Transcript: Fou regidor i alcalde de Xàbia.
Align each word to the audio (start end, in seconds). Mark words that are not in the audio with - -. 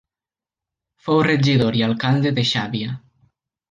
Fou 1.09 1.23
regidor 1.29 1.79
i 1.83 1.87
alcalde 1.91 2.35
de 2.41 2.51
Xàbia. 2.57 3.01